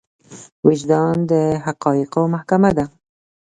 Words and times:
وجدان 0.65 1.15
د 1.31 1.31
حقايقو 1.65 2.23
محکمه 2.33 2.71
ده. 2.77 2.85